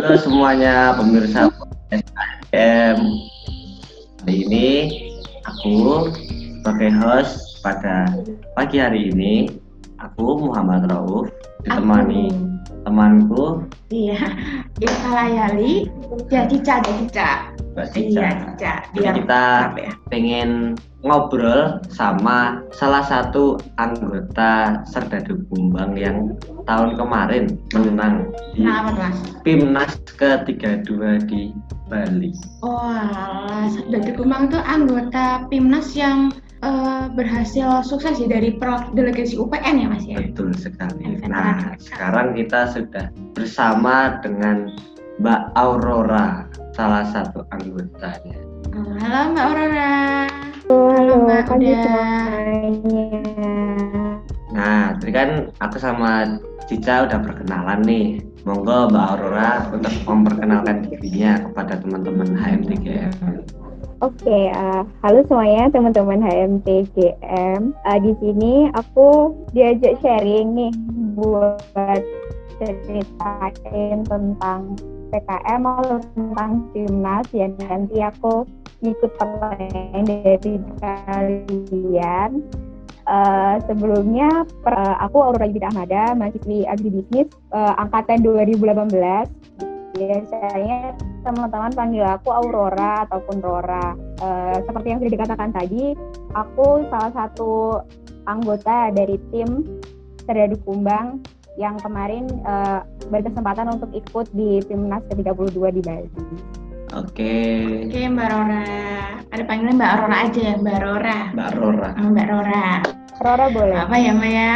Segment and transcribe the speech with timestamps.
[0.00, 1.52] Halo semuanya pemirsa
[1.92, 2.98] SKM.
[4.24, 4.68] Hari ini
[5.44, 6.08] aku
[6.56, 8.08] sebagai host pada
[8.56, 9.60] pagi hari ini
[10.00, 11.28] aku Muhammad Rauf
[11.68, 12.32] ditemani
[12.88, 14.24] temanku Iya,
[14.80, 15.92] Ika Layali,
[16.32, 17.52] ya Cica, Cica.
[17.76, 18.72] Iya, Cica.
[18.96, 19.44] Jadi Biar kita
[19.76, 19.92] ya?
[20.08, 26.36] pengen ngobrol sama salah satu anggota Serdadu Kumbang yang
[26.68, 29.12] tahun kemarin menang di Nah?
[29.42, 30.92] Timnas ke-32
[31.24, 31.56] di
[31.88, 32.30] Bali.
[32.60, 36.30] Oh, alah, Dadi Kumang itu anggota PIMNAS yang
[36.60, 40.20] eh, berhasil sukses ya dari pro delegasi UPN ya, Mas ya?
[40.20, 41.18] Betul sekali.
[41.18, 41.32] Veteran.
[41.32, 44.70] Nah, sekarang kita sudah bersama dengan
[45.18, 48.38] Mbak Aurora, salah satu anggotanya.
[48.70, 50.39] Halo Mbak Aurora.
[50.70, 51.82] Halo, Mbak pagi Uda.
[51.82, 53.10] semuanya.
[54.54, 56.38] Nah, tadi kan aku sama
[56.70, 58.22] Cica udah perkenalan nih.
[58.46, 63.10] Monggo Mbak Aurora untuk memperkenalkan dirinya kepada teman-teman HM3M.
[63.98, 67.74] Oke, eh, halo semuanya teman-teman HMTGM.
[67.74, 70.72] Eh, di sini aku diajak sharing nih
[71.18, 71.98] buat
[72.62, 74.78] ceritain tentang
[75.10, 78.46] PKM atau tentang timnas yang nanti aku
[78.80, 82.30] ngikut pertanyaan dari kalian.
[83.10, 89.26] Eh, sebelumnya per- eh, aku Aurora Yudhita Ahmada, mahasiswi agribisnis eh, angkatan 2018.
[89.98, 90.94] Biasanya
[91.26, 93.98] teman-teman panggil aku Aurora ataupun Rora.
[94.22, 95.98] Eh, seperti yang sudah dikatakan tadi,
[96.38, 97.82] aku salah satu
[98.30, 99.66] anggota dari tim
[100.22, 101.18] Serdadu Kumbang
[101.60, 102.80] yang kemarin eh,
[103.12, 106.08] berkesempatan untuk ikut di Timnas ke-32 di Bali.
[106.96, 107.34] Oke,
[107.86, 108.66] Oke, Mbak Rora.
[109.30, 111.18] Ada panggilan Mbak Aurora aja ya, Mbak Rora.
[111.36, 111.88] Mbak Aurora.
[111.94, 112.66] Oh, Mbak Rora.
[113.22, 113.78] Rora boleh?
[113.78, 114.54] Apa ya, Mbak ya?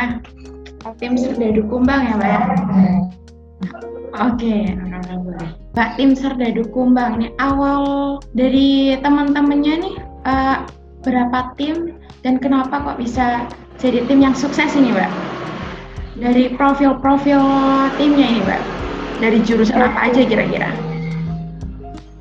[0.99, 2.31] Tim Serdadu Kumbang ya, Mbak?
[2.33, 2.41] ya?
[4.19, 5.49] Oke, Rora boleh.
[5.79, 7.83] Mbak tim Serdadu Kumbang ini awal
[8.35, 9.95] dari teman-temannya nih
[10.27, 10.57] eh,
[11.07, 11.95] berapa tim
[12.27, 13.47] dan kenapa kok bisa
[13.79, 15.11] jadi tim yang sukses ini, Mbak?
[16.15, 17.43] Dari profil-profil
[17.99, 18.63] timnya ini, Mbak.
[19.19, 20.71] Dari jurusan apa aja kira-kira?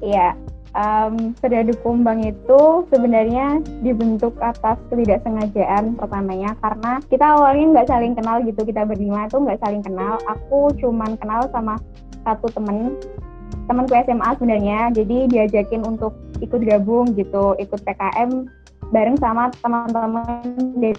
[0.02, 0.34] Iya,
[0.74, 8.42] um, Serdadu Kumbang itu sebenarnya dibentuk atas ketidaksengajaan pertamanya karena kita awalnya nggak saling kenal
[8.42, 10.18] gitu kita berlima itu nggak saling kenal.
[10.26, 11.78] Aku cuman kenal sama
[12.26, 12.98] satu temen
[13.70, 18.50] temanku SMA sebenarnya, jadi diajakin untuk ikut gabung gitu, ikut PKM
[18.90, 20.42] bareng sama teman-teman
[20.82, 20.98] dari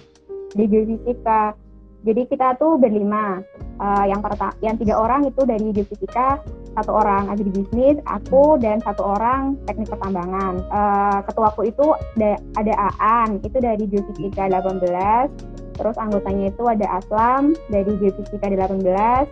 [0.55, 1.64] di geofisika.
[2.05, 3.41] Jadi kita tuh berlima.
[3.81, 6.39] Eh, yang pertama, yang tiga orang itu dari geofisika,
[6.77, 10.61] satu orang agribisnis, aku dan satu orang teknik pertambangan.
[10.61, 15.27] Eh, ketuaku itu ada, ada Aan, itu dari Geofisika 18,
[15.75, 19.27] terus anggotanya itu ada Aslam dari Geofisika 18,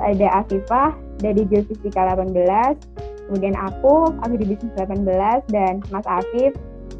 [0.00, 2.78] ada Afifah dari Geofisika 18,
[3.28, 6.52] kemudian aku agribisnis 18 dan Mas Afif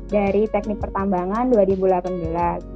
[0.09, 2.74] dari teknik pertambangan 2018.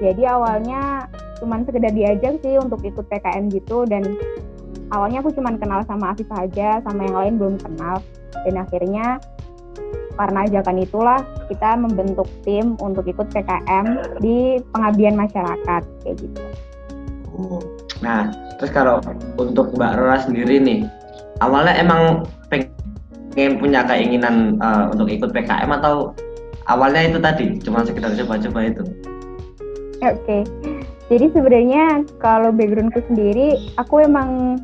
[0.00, 1.06] Jadi awalnya
[1.40, 4.04] cuman sekedar diajak sih untuk ikut PKM gitu dan
[4.92, 8.04] awalnya aku cuman kenal sama Afif aja sama yang lain belum kenal
[8.44, 9.06] dan akhirnya
[10.20, 16.40] karena ajakan itulah kita membentuk tim untuk ikut PKM di pengabdian masyarakat kayak gitu.
[17.40, 17.62] Oh.
[18.04, 18.28] Nah,
[18.60, 19.00] terus kalau
[19.40, 20.84] untuk Mbak Rora sendiri nih,
[21.40, 26.12] awalnya emang pengen punya keinginan eh, untuk ikut PKM atau
[26.68, 28.84] awalnya itu tadi cuma sekedar coba-coba itu?
[30.00, 30.48] Oke.
[31.10, 34.62] Jadi sebenarnya kalau backgroundku sendiri, aku emang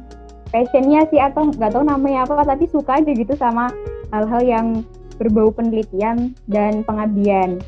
[0.55, 3.67] passionnya sih atau nggak tahu namanya apa, tapi suka aja gitu sama
[4.15, 4.67] hal-hal yang
[5.19, 7.59] berbau penelitian dan pengabdian.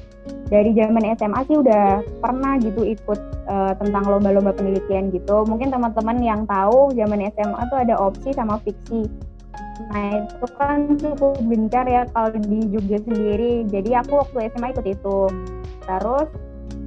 [0.49, 5.45] Dari zaman SMA sih udah pernah gitu ikut eh, tentang lomba-lomba penelitian gitu.
[5.45, 9.11] Mungkin teman-teman yang tahu zaman SMA tuh ada opsi sama fiksi.
[9.93, 13.69] Nah itu kan cukup gencar ya kalau di Jogja sendiri.
[13.69, 15.19] Jadi aku waktu SMA ikut itu.
[15.85, 16.29] Terus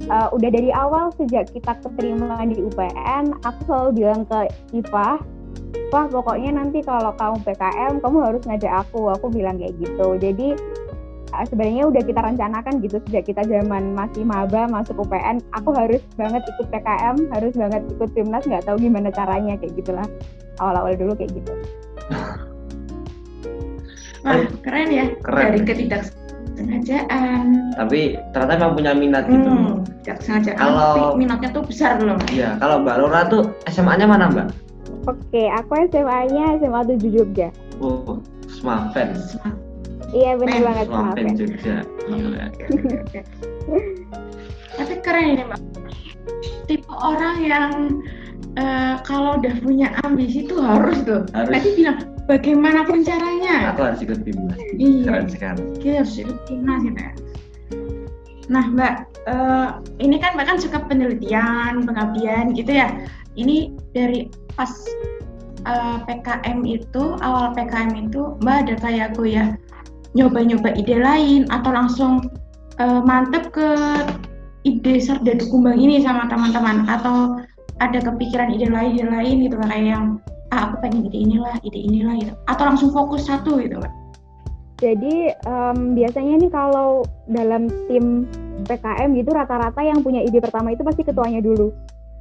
[0.08, 5.20] uh, udah dari awal sejak kita keterima di UPN, aku selalu bilang ke Iva,
[5.92, 9.12] wah pokoknya nanti kalau kamu PKM, kamu harus ngajak aku.
[9.14, 10.16] Aku bilang kayak gitu.
[10.18, 10.48] Jadi
[11.36, 16.00] uh, sebenarnya udah kita rencanakan gitu sejak kita zaman masih maba masuk UPN, aku harus
[16.16, 20.06] banget ikut PKM, harus banget ikut timnas, nggak tahu gimana caranya kayak gitulah.
[20.60, 21.52] Awal-awal dulu kayak gitu.
[24.22, 25.06] Wah, keren ya.
[25.18, 25.66] Keren.
[25.66, 25.90] Dari
[26.52, 27.72] ketidaksengajaan.
[27.74, 28.00] Tapi
[28.32, 29.48] ternyata emang punya minat gitu.
[29.48, 30.52] Hmm, tidak sengaja.
[30.54, 32.18] Kalau- Tapi minatnya tuh besar loh.
[32.28, 34.46] Iya, kalau Mbak Rora tuh SMA-nya mana Mbak?
[35.08, 37.48] Oke, aku SMA-nya SMA 7 Jogja.
[37.82, 39.16] Oh, Smaven.
[40.12, 41.34] Iya benar banget maaf Smaven ya.
[41.34, 41.76] Jogja.
[42.06, 42.44] Iya.
[44.72, 45.60] Tapi keren ini mbak.
[46.68, 47.70] Tipe orang yang
[48.54, 51.24] eh, kalau udah punya ambisi tuh harus tuh.
[51.32, 51.52] Harus.
[51.52, 51.98] Tadi bilang
[52.30, 53.74] bagaimanapun caranya.
[53.74, 54.58] Aku harus ikut timnas.
[54.78, 55.02] Iya.
[55.06, 55.62] Keren sekali.
[55.82, 57.12] Kita harus ikut timnas gitu ya.
[58.50, 58.94] Nah, Mbak,
[59.30, 59.68] eh,
[60.02, 62.90] ini kan Mbak kan suka penelitian, pengabdian gitu ya.
[63.38, 64.28] Ini dari
[64.58, 64.70] pas
[65.62, 69.54] eh, PKM itu, awal PKM itu, Mbak ada kayak aku ya,
[70.12, 72.12] nyoba-nyoba ide lain atau langsung
[72.82, 73.68] eh, mantep ke
[74.62, 77.40] ide serdadu kumbang ini sama teman-teman atau
[77.80, 80.04] ada kepikiran ide lain, ide lain gitu kayak yang
[80.52, 82.32] ah aku pengen ide inilah, ide inilah gitu.
[82.46, 83.92] Atau langsung fokus satu gitu, Mbak.
[84.82, 88.28] Jadi em, biasanya nih kalau dalam tim
[88.66, 91.72] PKM gitu rata-rata yang punya ide pertama itu pasti ketuanya dulu.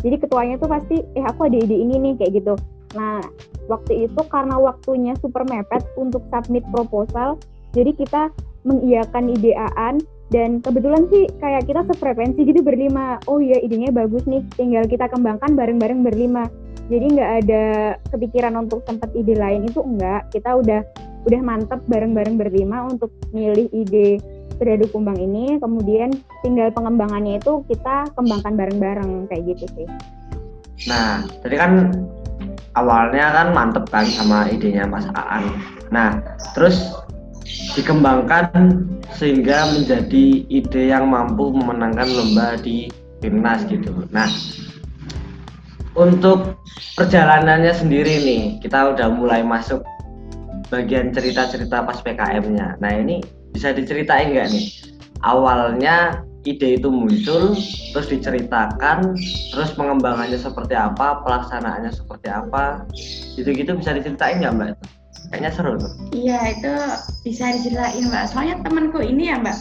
[0.02, 2.54] Jadi ketuanya tuh pasti, eh aku ada ide ini nih kayak gitu.
[2.96, 3.22] Nah
[3.66, 7.38] waktu itu karena waktunya super mepet untuk submit proposal,
[7.74, 8.30] jadi kita
[8.62, 9.98] mengiyakan ide Aan
[10.30, 13.18] dan kebetulan sih kayak kita sefrekuensi gitu berlima.
[13.26, 16.46] Oh iya idenya bagus nih, tinggal kita kembangkan bareng-bareng berlima.
[16.92, 17.64] Jadi nggak ada
[18.12, 20.28] kepikiran untuk sempat ide lain itu enggak.
[20.36, 20.84] Kita udah
[21.24, 24.20] udah mantep bareng-bareng berlima untuk milih ide
[24.60, 26.14] Sedadu Kumbang ini, kemudian
[26.46, 29.88] tinggal pengembangannya itu kita kembangkan bareng-bareng kayak gitu sih.
[30.86, 31.96] Nah, tadi kan
[32.78, 35.50] awalnya kan mantep kan sama idenya Mas Aan.
[35.90, 36.22] Nah,
[36.54, 36.78] terus
[37.74, 38.86] dikembangkan
[39.18, 42.86] sehingga menjadi ide yang mampu memenangkan lomba di
[43.18, 44.06] timnas gitu.
[44.14, 44.30] Nah,
[45.96, 46.56] untuk
[46.96, 49.84] perjalanannya sendiri nih, kita udah mulai masuk
[50.72, 52.80] bagian cerita-cerita pas PKM-nya.
[52.80, 53.20] Nah, ini
[53.52, 54.66] bisa diceritain nggak nih?
[55.22, 57.54] Awalnya ide itu muncul,
[57.94, 59.14] terus diceritakan,
[59.54, 62.88] terus pengembangannya seperti apa, pelaksanaannya seperti apa,
[63.38, 64.72] gitu-gitu bisa diceritain nggak Mbak?
[65.32, 65.92] Kayaknya seru tuh.
[66.12, 66.74] Iya itu
[67.24, 68.28] bisa diceritain mbak.
[68.28, 69.56] Soalnya temanku ini ya mbak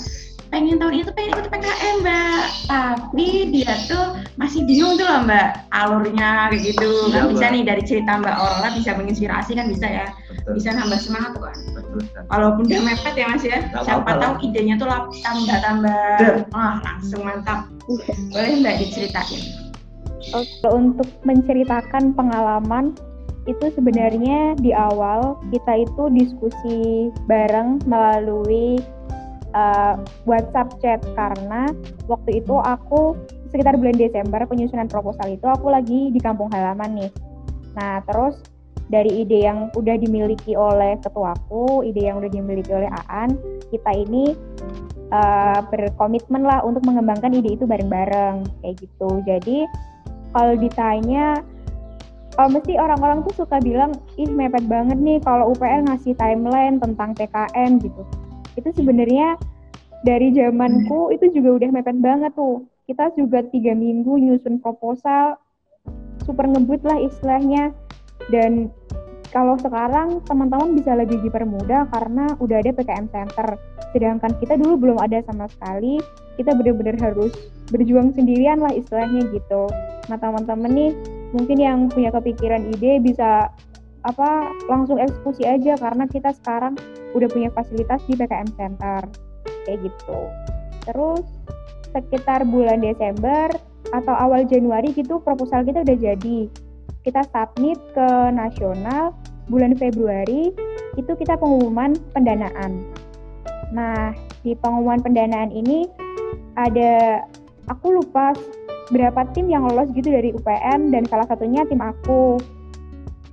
[0.50, 5.62] pengen tahun itu pengen ikut PKM mbak, tapi dia tuh masih bingung tuh loh mbak
[5.70, 6.91] alurnya kayak gitu.
[7.08, 10.52] Iya, kan bisa nih dari cerita mbak Orla bisa menginspirasi kan bisa ya, Betul.
[10.58, 11.56] bisa nambah semangat tuh kan.
[11.79, 12.00] Betul.
[12.26, 14.88] Walaupun udah mepet ya mas ya, Nggak siapa tahu idenya tuh
[15.23, 17.70] tambah-tambah, wah langsung mantap.
[18.35, 19.70] Boleh mbak diceritain?
[20.35, 22.93] Oke, untuk menceritakan pengalaman
[23.49, 28.76] itu sebenarnya di awal kita itu diskusi bareng melalui
[29.55, 29.94] uh,
[30.26, 31.70] WhatsApp chat karena
[32.06, 33.17] waktu itu aku
[33.50, 37.11] sekitar bulan Desember penyusunan proposal itu aku lagi di kampung halaman nih.
[37.75, 38.38] Nah terus
[38.91, 43.38] dari ide yang udah dimiliki oleh ketuaku, ide yang udah dimiliki oleh Aan,
[43.70, 44.35] kita ini
[45.14, 49.23] uh, berkomitmen lah untuk mengembangkan ide itu bareng-bareng kayak gitu.
[49.26, 49.67] Jadi
[50.35, 51.38] kalau ditanya
[52.35, 57.12] kalau mesti orang-orang tuh suka bilang ih mepet banget nih kalau UPL ngasih timeline tentang
[57.19, 58.02] PKM gitu
[58.60, 59.40] itu sebenarnya
[60.04, 62.64] dari zamanku itu juga udah mepet banget tuh.
[62.88, 65.36] Kita juga tiga minggu nyusun proposal
[66.24, 67.72] super ngebut lah istilahnya.
[68.28, 68.68] Dan
[69.30, 73.54] kalau sekarang teman-teman bisa lebih dipermudah karena udah ada PKM Center.
[73.94, 76.02] Sedangkan kita dulu belum ada sama sekali.
[76.34, 77.30] Kita benar-benar harus
[77.70, 79.70] berjuang sendirian lah istilahnya gitu.
[80.10, 80.90] Nah teman-teman nih
[81.30, 83.54] mungkin yang punya kepikiran ide bisa
[84.00, 86.75] apa langsung eksekusi aja karena kita sekarang
[87.12, 89.02] udah punya fasilitas di PKM Center
[89.69, 90.20] kayak gitu.
[90.88, 91.25] Terus
[91.91, 93.50] sekitar bulan Desember
[93.91, 96.41] atau awal Januari gitu proposal kita udah jadi.
[97.00, 99.17] Kita submit ke nasional
[99.49, 100.52] bulan Februari
[100.94, 102.85] itu kita pengumuman pendanaan.
[103.73, 104.12] Nah,
[104.45, 105.88] di pengumuman pendanaan ini
[106.59, 107.25] ada
[107.71, 108.35] aku lupa
[108.90, 112.38] berapa tim yang lolos gitu dari UPN dan salah satunya tim aku.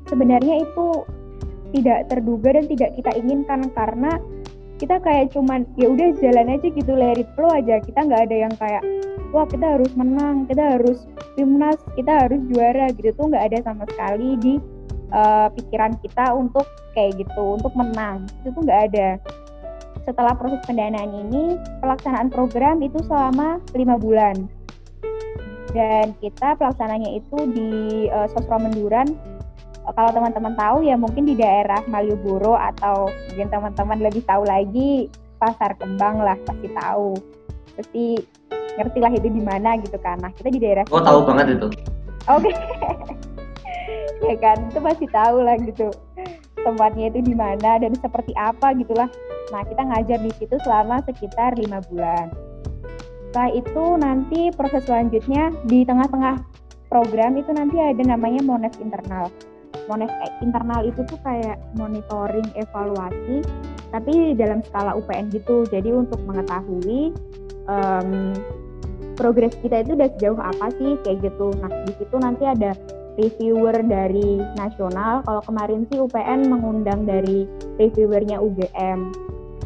[0.07, 1.03] Sebenarnya itu
[1.75, 4.11] tidak terduga dan tidak kita inginkan karena
[4.77, 7.81] kita kayak cuman ya udah jalan aja gitu it flow aja.
[7.83, 8.83] Kita nggak ada yang kayak
[9.35, 11.03] wah kita harus menang kita harus
[11.35, 13.11] timnas kita harus juara gitu.
[13.13, 14.53] Tuh nggak ada sama sekali di
[15.11, 18.25] uh, pikiran kita untuk kayak gitu untuk menang.
[18.41, 19.09] Itu tuh nggak ada.
[20.07, 24.47] Setelah proses pendanaan ini pelaksanaan program itu selama lima bulan.
[25.75, 27.69] Dan kita pelaksananya itu di
[28.07, 29.13] uh, Sosro Menduran
[29.95, 35.77] kalau teman-teman tahu ya mungkin di daerah Malioboro atau mungkin teman-teman lebih tahu lagi Pasar
[35.77, 37.13] Kembang lah pasti tahu.
[37.77, 38.19] Pasti
[38.77, 40.17] ngerti lah itu di mana gitu kan.
[40.19, 41.67] Nah kita di daerah Oh tahu banget itu.
[42.27, 42.51] oke.
[44.17, 45.93] Ya kan itu pasti tahu lah gitu
[46.67, 49.07] tempatnya itu di mana dan seperti apa gitulah
[49.55, 52.27] nah kita ngajar di situ selama sekitar lima bulan.
[53.31, 56.43] Setelah itu nanti proses selanjutnya di tengah-tengah
[56.91, 59.31] program itu nanti ada namanya mones internal
[59.85, 63.45] mones internal itu tuh kayak monitoring evaluasi
[63.93, 67.13] tapi dalam skala UPN gitu jadi untuk mengetahui
[67.69, 68.33] um,
[69.15, 72.73] progres kita itu udah sejauh apa sih kayak gitu nah di situ nanti ada
[73.17, 75.25] reviewer dari nasional.
[75.25, 77.49] Kalau kemarin sih UPN mengundang dari
[77.81, 78.99] reviewernya UGM.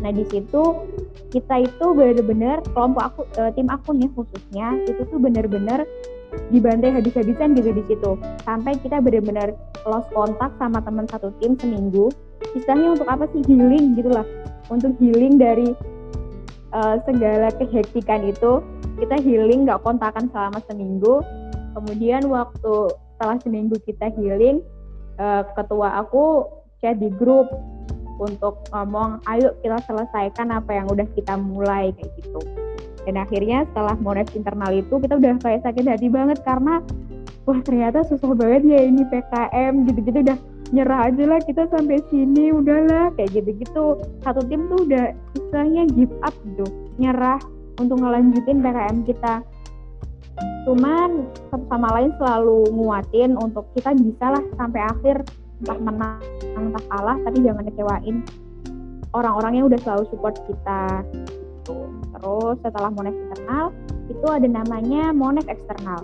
[0.02, 0.88] Nah di situ
[1.30, 5.86] kita itu benar-benar kelompok aku uh, tim aku nih khususnya itu tuh benar-benar
[6.52, 8.12] dibantai habis-habisan gitu di situ.
[8.44, 9.56] Sampai kita benar-benar
[9.88, 12.12] lost kontak sama teman satu tim seminggu.
[12.56, 13.42] Istilahnya untuk apa sih?
[13.48, 14.26] Healing gitulah
[14.72, 15.76] untuk healing dari
[16.72, 18.64] uh, segala kehektikan itu
[19.00, 21.24] kita healing nggak kontakan selama seminggu.
[21.72, 24.60] Kemudian waktu setelah seminggu kita healing
[25.22, 26.48] uh, ketua aku
[26.82, 27.48] chat di grup
[28.22, 32.42] untuk ngomong ayo kita selesaikan apa yang udah kita mulai kayak gitu
[33.08, 36.84] dan akhirnya setelah mones internal itu kita udah kayak sakit hati banget karena
[37.50, 40.38] wah ternyata susah banget ya ini PKM gitu-gitu udah
[40.72, 44.00] nyerah aja lah kita sampai sini udahlah kayak gitu-gitu.
[44.24, 46.66] Satu tim tuh udah istilahnya give up gitu
[46.96, 47.42] nyerah
[47.82, 49.44] untuk ngelanjutin PKM kita.
[50.64, 55.28] Cuman satu sama lain selalu nguatin untuk kita bisa lah sampai akhir
[55.62, 56.18] entah menang
[56.58, 58.26] entah kalah tapi jangan kecewain
[59.14, 61.06] orang-orang yang udah selalu support kita
[61.72, 61.86] gitu.
[62.18, 63.66] terus setelah monev internal
[64.12, 66.02] itu ada namanya monev eksternal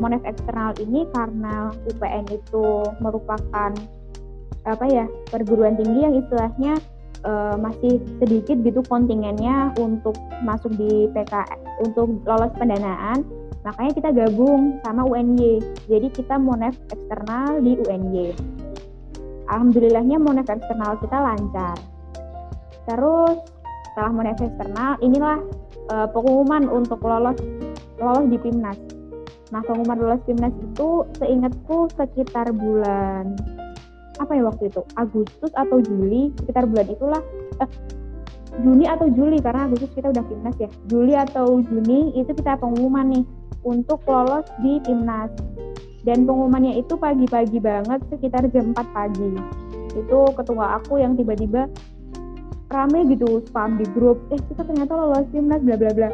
[0.00, 2.66] monev eksternal ini karena UPN itu
[3.04, 3.72] merupakan
[4.68, 6.76] apa ya perguruan tinggi yang istilahnya
[7.24, 11.32] uh, masih sedikit gitu kontingennya untuk masuk di PK
[11.84, 13.24] untuk lolos pendanaan
[13.60, 18.36] makanya kita gabung sama UNY jadi kita monev eksternal di UNY
[19.50, 21.76] alhamdulillahnya monev eksternal kita lancar.
[22.86, 23.36] Terus
[24.00, 25.36] setelah monev eksternal, inilah
[25.92, 27.36] uh, pengumuman untuk lolos
[28.00, 28.80] lolos di Timnas.
[29.52, 33.36] Nah, pengumuman lolos Timnas itu seingatku sekitar bulan
[34.16, 34.80] apa ya waktu itu?
[34.96, 37.20] Agustus atau Juli, sekitar bulan itulah
[37.60, 37.68] eh,
[38.64, 40.72] Juni atau Juli karena Agustus kita udah Timnas ya.
[40.88, 43.24] Juli atau Juni itu kita pengumuman nih
[43.68, 45.28] untuk lolos di Timnas
[46.08, 49.36] dan pengumumannya itu pagi-pagi banget sekitar jam 4 pagi
[49.92, 51.68] itu ketua aku yang tiba-tiba
[52.70, 54.22] rame gitu spam di grup.
[54.30, 56.08] Eh kita ternyata lolos timnas bla bla bla.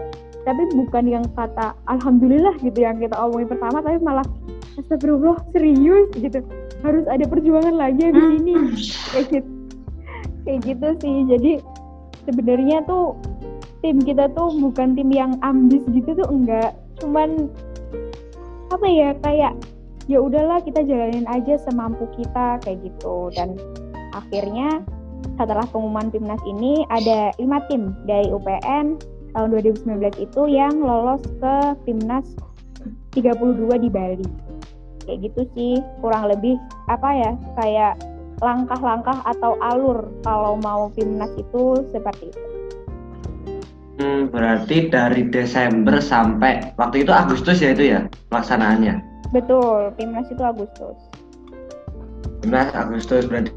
[0.48, 4.26] Tapi bukan yang kata alhamdulillah gitu yang kita omongin pertama tapi malah
[4.80, 6.40] astagfirullah serius gitu.
[6.80, 8.54] Harus ada perjuangan lagi di sini
[9.12, 9.50] kayak gitu.
[10.46, 11.16] Kayak gitu sih.
[11.28, 11.52] Jadi
[12.24, 13.18] sebenarnya tuh
[13.84, 16.72] tim kita tuh bukan tim yang ambis gitu tuh enggak.
[17.02, 17.52] Cuman
[18.72, 19.52] apa ya kayak
[20.06, 23.34] ya udahlah kita jalanin aja semampu kita kayak gitu.
[23.34, 23.58] Dan
[24.14, 24.80] akhirnya
[25.36, 28.96] setelah pengumuman timnas ini ada lima tim dari UPN
[29.36, 32.24] tahun 2019 itu yang lolos ke timnas
[33.12, 34.28] 32 di Bali
[35.06, 36.58] kayak gitu sih kurang lebih
[36.90, 37.32] apa ya
[37.62, 37.94] kayak
[38.44, 42.44] langkah-langkah atau alur kalau mau timnas itu seperti itu.
[43.96, 49.00] Hmm, berarti dari Desember sampai waktu itu Agustus ya itu ya pelaksanaannya?
[49.32, 50.96] Betul, Timnas itu Agustus.
[52.44, 53.50] Timnas Agustus berarti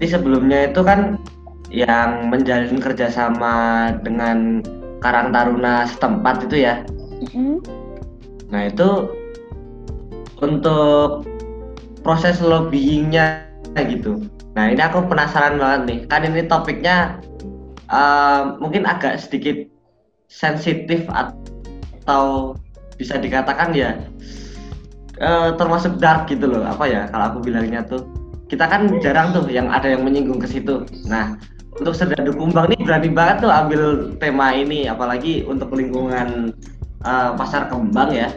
[0.00, 1.20] Jadi sebelumnya itu kan
[1.68, 4.64] yang menjalin kerjasama dengan
[5.04, 6.80] Karang Taruna setempat itu ya.
[7.20, 7.54] Mm-hmm.
[8.48, 9.12] Nah itu
[10.40, 11.28] untuk
[12.00, 13.44] proses lobbyingnya
[13.76, 14.24] gitu.
[14.56, 15.98] Nah ini aku penasaran banget nih.
[16.08, 17.20] Kan ini topiknya
[17.92, 19.68] uh, mungkin agak sedikit
[20.32, 22.56] sensitif atau
[22.96, 24.00] bisa dikatakan ya
[25.20, 28.06] uh, termasuk dark gitu loh apa ya kalau aku bilangnya tuh
[28.50, 31.38] kita kan jarang tuh yang ada yang menyinggung ke situ nah
[31.78, 36.50] untuk serdadu kumbang nih berani banget tuh ambil tema ini apalagi untuk lingkungan
[37.06, 38.28] uh, pasar kembang ya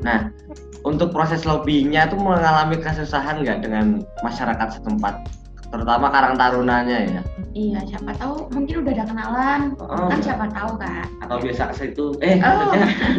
[0.00, 0.32] nah
[0.80, 5.28] untuk proses lobbyingnya tuh mengalami kesusahan nggak dengan masyarakat setempat
[5.70, 7.22] terutama Karang Tarunanya ya.
[7.54, 11.06] Iya, siapa tahu mungkin udah ada kenalan, oh, kan siapa tahu kan.
[11.22, 12.74] Atau biasa ke situ, eh oh.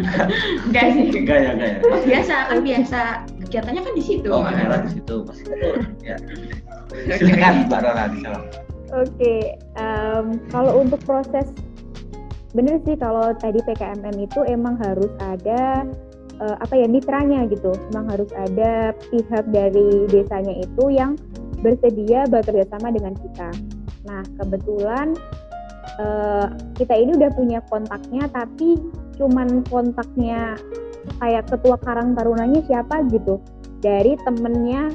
[0.68, 1.08] enggak sih.
[1.16, 1.80] Enggak ya, enggak ya.
[2.08, 3.02] biasa kan biasa
[3.52, 4.32] kegiatannya kan di situ.
[4.32, 5.52] Oh, kan di situ pasti.
[6.08, 6.16] ya.
[7.20, 8.48] Silakan Mbak Rara Oke,
[8.92, 9.42] okay,
[9.80, 11.52] um, kalau untuk proses
[12.52, 15.88] bener sih kalau tadi PKMM itu emang harus ada
[16.44, 21.16] uh, apa ya mitranya gitu, emang harus ada pihak dari desanya itu yang
[21.64, 23.50] bersedia bekerja sama dengan kita.
[24.04, 25.16] Nah, kebetulan
[25.96, 28.76] uh, kita ini udah punya kontaknya, tapi
[29.16, 30.60] cuman kontaknya
[31.20, 33.42] kayak ketua Karang Tarunanya siapa gitu.
[33.82, 34.94] Dari temennya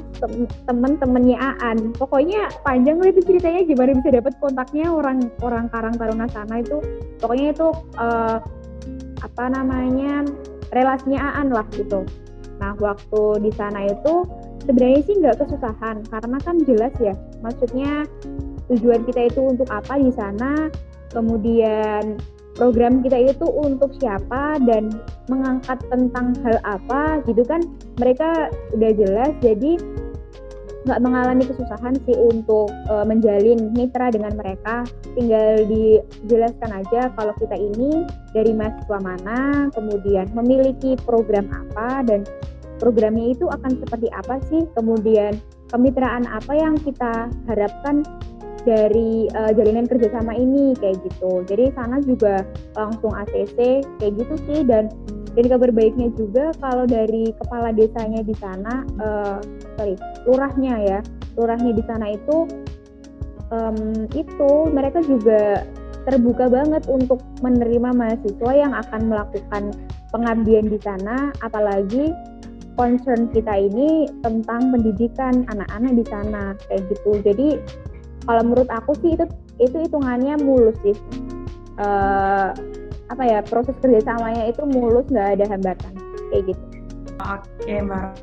[0.63, 1.91] temen-temennya Aan.
[1.99, 6.79] Pokoknya panjang itu ceritanya gimana bisa dapat kontaknya orang orang Karang Taruna sana itu.
[7.19, 7.67] Pokoknya itu
[7.99, 8.39] uh,
[9.19, 10.23] apa namanya
[10.71, 12.07] relasinya Aan lah gitu.
[12.63, 14.23] Nah waktu di sana itu
[14.63, 18.07] sebenarnya sih nggak kesusahan karena kan jelas ya maksudnya
[18.71, 20.71] tujuan kita itu untuk apa di sana.
[21.11, 22.19] Kemudian
[22.57, 24.89] program kita itu untuk siapa dan
[25.29, 27.61] mengangkat tentang hal apa gitu kan.
[28.01, 29.77] Mereka udah jelas jadi
[30.87, 34.87] nggak mengalami kesusahan sih untuk uh, menjalin mitra dengan mereka.
[35.13, 42.23] Tinggal dijelaskan aja kalau kita ini dari mahasiswa mana kemudian memiliki program apa dan
[42.79, 44.63] programnya itu akan seperti apa sih.
[44.79, 45.35] Kemudian
[45.75, 48.07] kemitraan apa yang kita harapkan
[48.67, 51.47] dari uh, jalinan kerjasama ini kayak gitu.
[51.47, 52.43] Jadi sana juga
[52.75, 54.91] langsung ACC kayak gitu sih dan
[55.39, 59.37] dan kabar baiknya juga kalau dari kepala desanya di sana, uh,
[59.79, 59.95] sorry,
[60.27, 60.99] lurahnya ya,
[61.39, 62.49] lurahnya di sana itu
[63.53, 65.63] um, itu mereka juga
[66.09, 69.63] terbuka banget untuk menerima mahasiswa yang akan melakukan
[70.09, 72.09] pengabdian di sana, apalagi
[72.77, 77.11] concern kita ini tentang pendidikan anak-anak di sana kayak gitu.
[77.25, 77.47] Jadi
[78.27, 79.25] kalau menurut aku sih itu
[79.57, 80.95] itu hitungannya mulus sih.
[81.79, 82.51] Uh,
[83.07, 85.93] apa ya proses kerjasamanya itu mulus nggak ada hambatan.
[86.29, 86.65] Kayak gitu.
[87.17, 88.13] Oke mbak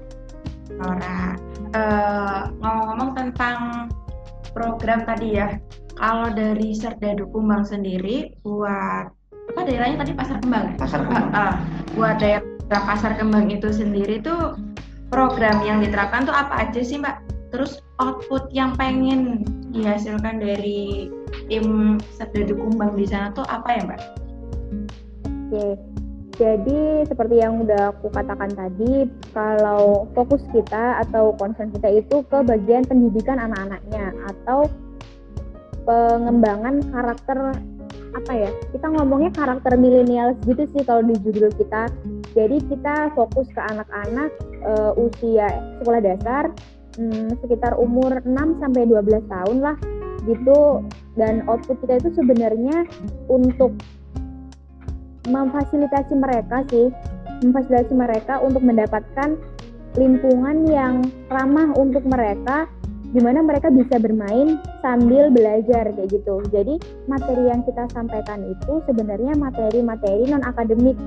[0.79, 1.35] Nora
[1.75, 3.89] uh, ngomong-ngomong tentang
[4.55, 5.59] program tadi ya
[5.99, 9.11] kalau dari Serdadu Kumbang sendiri buat
[9.55, 10.77] apa daerahnya tadi pasar kembang ya?
[10.81, 11.27] pasar kembang.
[11.31, 11.55] uh, uh,
[11.95, 14.59] buat daerah pasar kembang itu sendiri tuh
[15.13, 17.23] program yang diterapkan tuh apa aja sih mbak?
[17.55, 21.11] Terus output yang pengen dihasilkan dari
[21.51, 24.01] tim Serdadu Kumbang di sana tuh apa ya Mbak?
[25.51, 25.67] Oke,
[26.35, 32.39] jadi seperti yang udah aku katakan tadi, kalau fokus kita atau concern kita itu ke
[32.43, 34.67] bagian pendidikan anak-anaknya atau
[35.87, 37.39] pengembangan karakter
[38.15, 38.51] apa ya?
[38.75, 41.87] Kita ngomongnya karakter milenial gitu sih kalau di judul kita.
[42.35, 44.31] Jadi kita fokus ke anak-anak
[44.67, 45.47] uh, usia
[45.79, 46.51] sekolah dasar
[46.99, 49.77] hmm, sekitar umur 6 sampai 12 tahun lah
[50.25, 50.81] gitu
[51.21, 52.89] dan output kita itu sebenarnya
[53.29, 53.77] untuk
[55.29, 56.89] memfasilitasi mereka sih
[57.45, 59.37] memfasilitasi mereka untuk mendapatkan
[59.95, 62.67] lingkungan yang ramah untuk mereka
[63.15, 66.43] di mana mereka bisa bermain sambil belajar kayak gitu.
[66.51, 70.99] Jadi materi yang kita sampaikan itu sebenarnya materi-materi non akademik.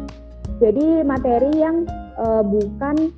[0.63, 1.83] Jadi materi yang
[2.15, 3.11] uh, bukan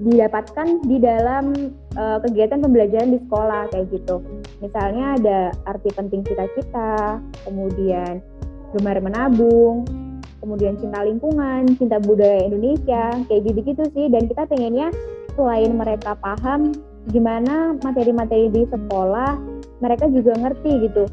[0.00, 4.22] didapatkan di dalam uh, kegiatan pembelajaran di sekolah kayak gitu.
[4.62, 8.22] Misalnya ada arti penting cita-cita, kemudian
[8.74, 9.84] gemar menabung,
[10.38, 14.06] kemudian cinta lingkungan, cinta budaya Indonesia, kayak gitu-gitu sih.
[14.08, 14.94] Dan kita pengennya
[15.34, 16.72] selain mereka paham
[17.10, 19.38] gimana materi-materi di sekolah,
[19.82, 21.04] mereka juga ngerti gitu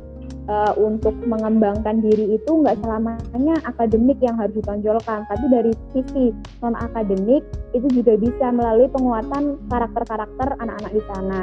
[0.48, 6.76] uh, untuk mengembangkan diri itu nggak selamanya akademik yang harus ditonjolkan, tapi dari sisi non
[6.76, 11.42] akademik itu juga bisa melalui penguatan karakter-karakter anak-anak di sana.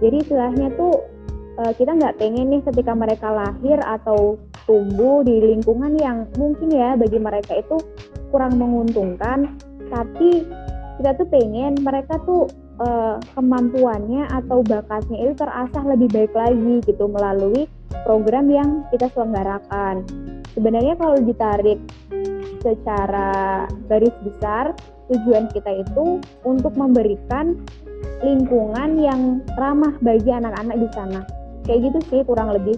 [0.00, 1.04] Jadi istilahnya tuh
[1.60, 6.94] uh, kita nggak pengen nih ketika mereka lahir atau tumbuh di lingkungan yang mungkin ya
[6.94, 7.76] bagi mereka itu
[8.30, 9.58] kurang menguntungkan,
[9.90, 10.46] tapi
[11.00, 12.46] kita tuh pengen mereka tuh
[12.78, 17.64] uh, kemampuannya atau bakatnya itu terasah lebih baik lagi gitu melalui
[18.04, 20.04] program yang kita selenggarakan.
[20.56, 21.78] Sebenarnya kalau ditarik
[22.60, 24.76] secara garis besar,
[25.10, 27.56] tujuan kita itu untuk memberikan
[28.20, 29.20] lingkungan yang
[29.56, 31.20] ramah bagi anak-anak di sana.
[31.64, 32.76] Kayak gitu sih kurang lebih.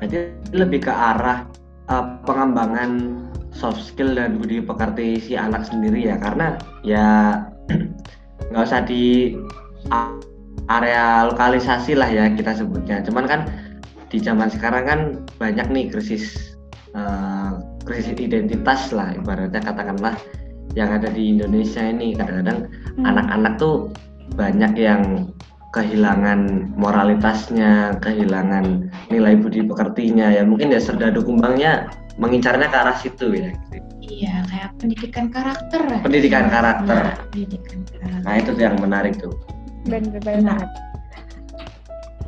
[0.00, 1.46] Berarti lebih ke arah
[1.88, 7.06] uh, pengembangan soft skill dan budi pekerti si anak sendiri ya, karena ya
[8.50, 9.36] nggak usah di
[10.68, 13.04] area lokalisasi lah ya kita sebutnya.
[13.04, 13.40] Cuman kan
[14.12, 15.00] di zaman sekarang kan
[15.40, 16.52] banyak nih krisis
[16.92, 17.56] uh,
[17.88, 20.14] krisis identitas lah ibaratnya katakanlah
[20.76, 23.08] yang ada di Indonesia ini kadang-kadang hmm.
[23.08, 23.88] anak-anak tuh
[24.36, 25.32] banyak yang
[25.72, 31.88] kehilangan moralitasnya, kehilangan nilai budi pekertinya ya mungkin ya serdadu kumbangnya
[32.20, 33.56] mengincarnya ke arah situ ya.
[34.04, 35.80] Iya, kayak pendidikan karakter.
[36.04, 36.96] Pendidikan karakter.
[37.00, 38.20] Nah, pendidikan karakter.
[38.20, 39.32] Nah, itu yang menarik tuh.
[39.88, 40.91] Benar-benar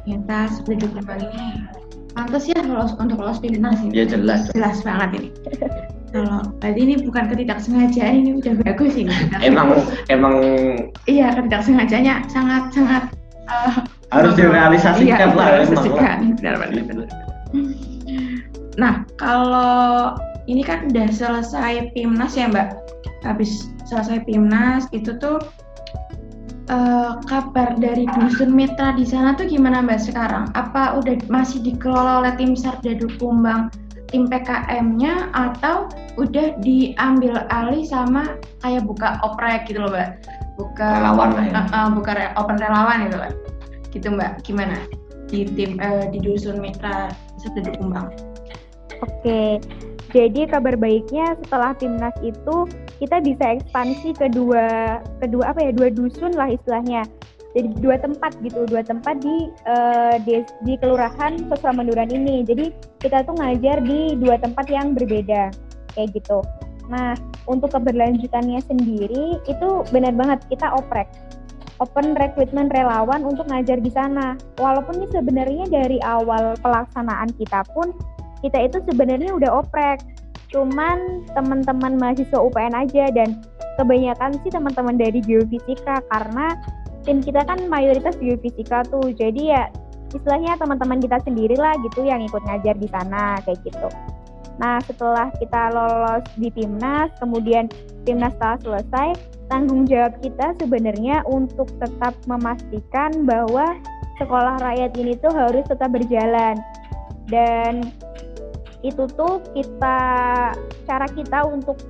[0.05, 1.73] ternyata seperti kembalinya
[2.15, 3.93] pantas ya kalau untuk lolos timnas ini.
[3.93, 4.47] Ya jelas.
[4.55, 5.29] Jelas banget ini.
[6.15, 9.11] kalau tadi ini bukan ketidaksengajaan ini udah bagus ini.
[9.43, 10.35] emang emang.
[11.11, 13.11] Iya ketidaksengajanya sangat sangat.
[13.45, 13.83] Uh,
[14.15, 15.47] harus direalisasikan iya, lah.
[15.59, 16.17] Direalisasikan.
[16.39, 17.07] Benar, benar,
[18.79, 20.15] Nah kalau
[20.47, 22.79] ini kan udah selesai timnas ya Mbak.
[23.27, 25.43] Habis selesai timnas itu tuh
[26.71, 30.49] uh, kabar dari dusun mitra di sana tuh gimana Mbak sekarang?
[30.57, 33.69] Apa udah masih dikelola oleh tim Sardadu Kumbang,
[34.09, 40.11] tim PKM-nya atau udah diambil alih sama kayak buka oprek gitu loh Mbak?
[40.55, 41.53] Buka relawan lah ya.
[41.53, 43.33] Uh, uh, buka re open relawan gitu Mbak.
[43.93, 44.77] Gitu Mbak, gimana?
[45.29, 47.11] Di tim uh, di dusun mitra
[47.43, 48.09] Sardadu Kumbang.
[49.03, 49.61] Oke,
[50.15, 52.71] jadi kabar baiknya setelah timnas itu
[53.03, 57.03] kita bisa ekspansi ke dua kedua apa ya dua dusun lah istilahnya.
[57.55, 62.43] Jadi dua tempat gitu, dua tempat di uh, di, di kelurahan sosial Manduran ini.
[62.43, 65.55] Jadi kita tuh ngajar di dua tempat yang berbeda
[65.95, 66.43] kayak gitu.
[66.91, 67.15] Nah,
[67.47, 71.07] untuk keberlanjutannya sendiri itu benar banget kita oprek
[71.83, 74.39] open recruitment relawan untuk ngajar di sana.
[74.59, 77.91] Walaupun ini sebenarnya dari awal pelaksanaan kita pun
[78.45, 79.99] kita itu sebenarnya udah oprek.
[80.55, 83.43] Cuman teman-teman mahasiswa UPN aja dan
[83.75, 86.55] kebanyakan sih teman-teman dari geofisika karena
[87.03, 89.11] tim kita kan mayoritas geofisika tuh.
[89.11, 89.67] Jadi ya
[90.15, 93.91] istilahnya teman-teman kita sendirilah gitu yang ikut ngajar di sana kayak gitu.
[94.63, 97.67] Nah, setelah kita lolos di timnas, kemudian
[98.07, 99.19] timnas telah selesai,
[99.51, 103.75] tanggung jawab kita sebenarnya untuk tetap memastikan bahwa
[104.23, 106.55] sekolah rakyat ini tuh harus tetap berjalan.
[107.27, 107.91] Dan
[108.85, 109.99] itu tuh kita
[110.85, 111.81] cara kita untuk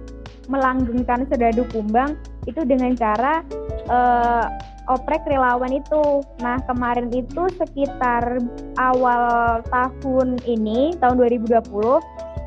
[0.47, 2.15] melanggengkan sedadu kumbang
[2.47, 3.43] itu dengan cara
[3.91, 4.47] uh,
[4.93, 6.21] oprek relawan itu.
[6.45, 8.39] Nah, kemarin itu sekitar
[8.77, 11.57] awal tahun ini, tahun 2020,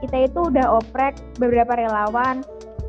[0.05, 2.45] kita itu udah oprek beberapa relawan.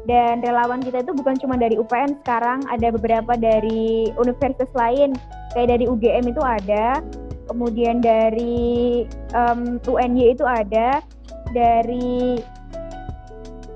[0.09, 5.13] Dan relawan kita itu bukan cuma dari UPN sekarang ada beberapa dari universitas lain.
[5.53, 7.05] Kayak dari UGM itu ada
[7.49, 9.05] kemudian dari
[9.37, 11.05] um, UNY itu ada
[11.53, 12.39] dari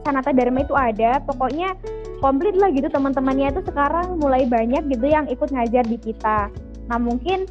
[0.03, 1.79] Sanata Dharma itu ada pokoknya
[2.19, 6.51] komplit lah gitu teman-temannya itu sekarang mulai banyak gitu yang ikut ngajar di kita
[6.91, 7.47] nah mungkin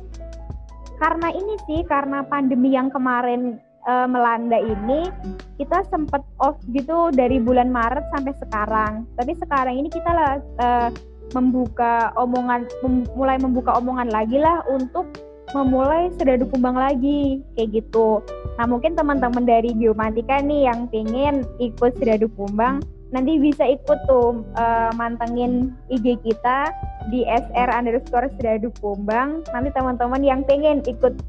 [1.02, 3.58] karena ini sih karena pandemi yang kemarin
[3.90, 5.10] uh, melanda ini
[5.58, 8.94] kita sempat off gitu dari bulan Maret sampai sekarang.
[9.18, 10.90] Tapi sekarang ini kita lah uh,
[11.32, 15.08] membuka omongan mem mulai membuka omongan lagi lah untuk
[15.52, 18.24] memulai sedadu kumbang lagi kayak gitu.
[18.56, 24.40] Nah mungkin teman-teman dari geomatika nih yang pengen ikut sedadu kumbang nanti bisa ikut tuh
[24.56, 26.72] uh, mantengin IG kita
[27.12, 29.44] di sr underscore sedadu kumbang.
[29.52, 31.20] Nanti teman-teman yang pengen ikut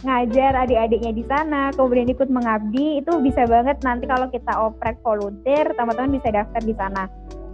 [0.00, 5.68] ngajar adik-adiknya di sana, kemudian ikut mengabdi, itu bisa banget nanti kalau kita oprek volunteer,
[5.76, 7.04] teman-teman bisa daftar di sana.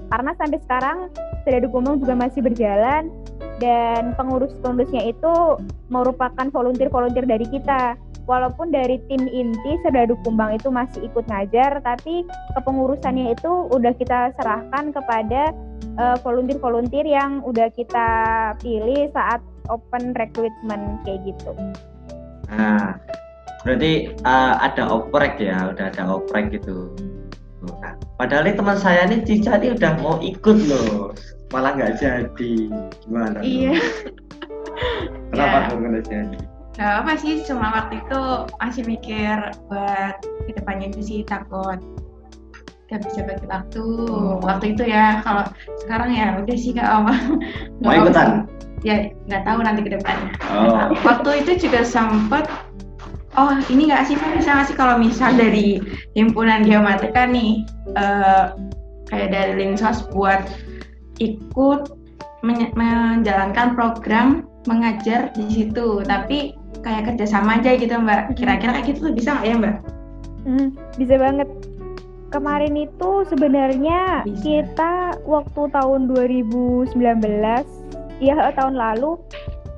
[0.07, 0.99] Karena sampai sekarang
[1.43, 3.11] Sedadu Kumbang juga masih berjalan
[3.61, 5.33] dan pengurus-pengurusnya itu
[5.89, 7.97] merupakan volunteer-volunteer dari kita.
[8.27, 12.27] Walaupun dari tim inti Sedadu Kumbang itu masih ikut ngajar, tapi
[12.59, 15.55] kepengurusannya itu udah kita serahkan kepada
[15.95, 18.09] uh, volunteer-volunteer yang udah kita
[18.59, 19.39] pilih saat
[19.71, 21.55] open recruitment kayak gitu.
[22.51, 22.99] Nah,
[23.63, 26.91] berarti uh, ada oprek ya, udah ada oprek gitu.
[27.63, 31.15] Nah, padahal teman saya nih Cica nih udah mau ikut loh,
[31.51, 32.55] malah nggak jadi.
[33.07, 33.39] Gimana?
[33.43, 33.79] Iya.
[35.35, 35.75] Kenapa ya.
[35.75, 36.39] nggak jadi?
[36.77, 38.21] Gak apa sih, cuma waktu itu
[38.61, 39.37] masih mikir
[39.73, 41.81] buat ke depannya itu sih takut
[42.87, 44.39] gak bisa bagi waktu oh.
[44.47, 45.43] waktu itu ya kalau
[45.83, 47.15] sekarang ya udah sih gak apa
[47.83, 48.47] mau ikutan
[48.87, 50.31] ya nggak tahu nanti ke depannya.
[50.55, 50.95] Oh.
[51.03, 52.47] Waktu itu juga sempat
[53.35, 55.83] oh ini nggak sih bisa nggak sih kalau misal dari
[56.15, 57.67] himpunan geomatika nih
[57.99, 58.55] uh,
[59.11, 60.47] kayak dari Linsos buat
[61.19, 61.81] ikut
[62.45, 69.11] men menjalankan program mengajar di situ tapi kayak kerjasama aja gitu mbak kira-kira kayak gitu
[69.15, 69.77] bisa nggak ya mbak?
[70.47, 71.49] Hmm, bisa banget
[72.31, 74.43] kemarin itu sebenarnya bisa.
[74.43, 74.95] kita
[75.27, 76.95] waktu tahun 2019
[78.23, 79.19] ya tahun lalu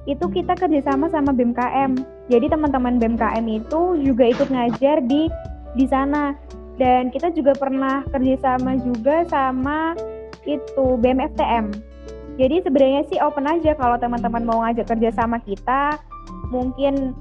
[0.09, 2.01] itu kita kerjasama sama BMKM.
[2.33, 5.29] Jadi teman-teman BMKM itu juga ikut ngajar di
[5.77, 6.33] di sana
[6.81, 9.92] dan kita juga pernah kerjasama juga sama
[10.48, 11.70] itu BMFTM.
[12.40, 15.98] Jadi sebenarnya sih open aja kalau teman-teman mau ngajak kerjasama kita,
[16.48, 17.12] mungkin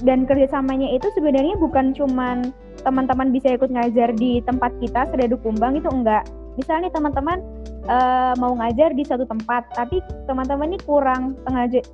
[0.00, 5.76] dan kerjasamanya itu sebenarnya bukan cuman teman-teman bisa ikut ngajar di tempat kita Sedadu Kumbang
[5.76, 6.24] itu enggak.
[6.56, 7.44] Misalnya teman-teman
[7.90, 9.98] uh, mau ngajar di satu tempat tapi
[10.30, 11.38] teman-teman ini kurang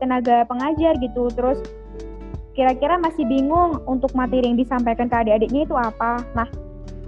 [0.01, 1.61] tenaga pengajar gitu terus
[2.57, 6.49] kira-kira masih bingung untuk materi yang disampaikan ke adik-adiknya itu apa nah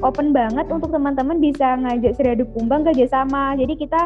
[0.02, 4.00] open banget untuk teman-teman bisa ngajak seradu kumbang kerjasama jadi kita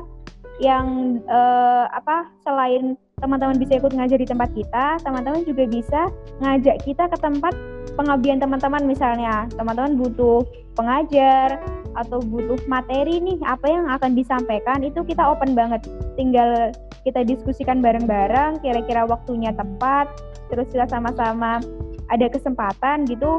[0.60, 6.10] yang uh, apa selain teman-teman bisa ikut ngajar di tempat kita, teman-teman juga bisa
[6.42, 7.54] ngajak kita ke tempat
[7.94, 9.46] pengabdian teman-teman misalnya.
[9.54, 10.42] Teman-teman butuh
[10.74, 11.62] pengajar
[11.94, 15.86] atau butuh materi nih apa yang akan disampaikan itu kita open banget.
[16.18, 16.74] Tinggal
[17.06, 20.10] kita diskusikan bareng-bareng kira-kira waktunya tepat,
[20.50, 21.62] terus kita sama-sama
[22.10, 23.38] ada kesempatan gitu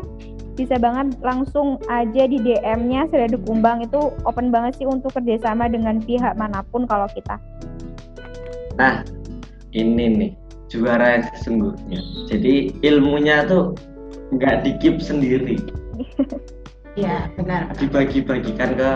[0.54, 5.98] bisa banget langsung aja di DM-nya Sedadu Kumbang itu open banget sih untuk kerjasama dengan
[5.98, 7.42] pihak mana pun kalau kita.
[8.74, 9.02] Nah,
[9.72, 10.32] ini nih
[10.68, 13.78] juara yang sesungguhnya jadi ilmunya tuh
[14.32, 15.62] nggak dikip sendiri
[16.94, 17.74] Iya, benar.
[17.78, 18.90] dibagi-bagikan ke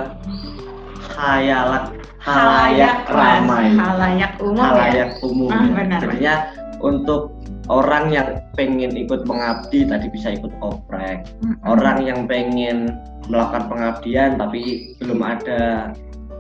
[1.14, 4.66] hayalat Halayak halayak ramai halayak umum ya.
[4.68, 6.36] halayak umum Ah, benar, jadinya
[6.78, 7.37] untuk
[7.68, 11.60] orang yang pengen ikut mengabdi tadi bisa ikut oprek Mm-mm.
[11.68, 12.96] orang yang pengen
[13.28, 15.92] melakukan pengabdian tapi belum ada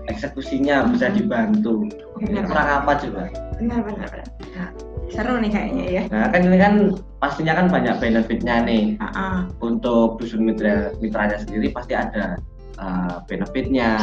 [0.07, 1.87] eksekusinya bisa dibantu
[2.17, 3.21] Benar, orang apa coba
[3.59, 4.29] benar, benar, benar.
[4.55, 4.69] Nah,
[5.11, 6.03] seru nih kayaknya ya.
[6.11, 6.73] nah kan ini kan
[7.19, 9.37] pastinya kan banyak benefitnya nih Ah, ah.
[9.63, 12.39] untuk dusun mitra mitranya sendiri pasti ada
[12.79, 13.99] uh, benefitnya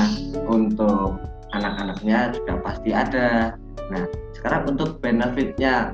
[0.49, 1.21] untuk
[1.57, 3.57] anak-anaknya juga pasti ada
[3.93, 4.05] nah
[4.37, 5.93] sekarang untuk benefitnya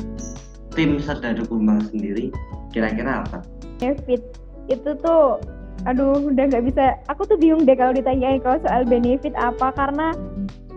[0.75, 2.31] tim serdadu kumbang sendiri
[2.71, 3.43] kira-kira apa?
[3.79, 4.23] Benefit
[4.71, 5.43] itu tuh
[5.89, 6.97] aduh udah nggak bisa.
[7.09, 10.13] Aku tuh bingung deh kalau ditanyain kalau soal benefit apa karena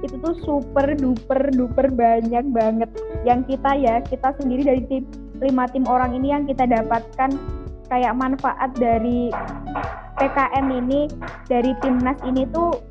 [0.04, 2.92] itu tuh super duper duper banyak banget
[3.24, 5.08] yang kita ya kita sendiri dari tim
[5.40, 7.32] lima tim orang ini yang kita dapatkan
[7.88, 9.32] kayak manfaat dari
[10.20, 11.08] PKM ini
[11.48, 12.84] dari timnas ini tuh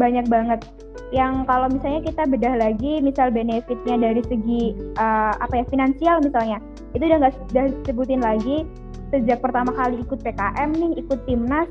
[0.00, 0.64] banyak banget
[1.08, 6.60] yang kalau misalnya kita bedah lagi misal benefitnya dari segi eh, apa ya finansial misalnya
[6.92, 8.68] itu udah nggak udah sebutin lagi.
[9.08, 11.68] Sejak pertama kali ikut PKM nih ikut timnas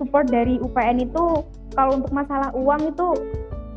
[0.00, 1.44] support dari UPN itu
[1.76, 3.08] kalau untuk masalah uang itu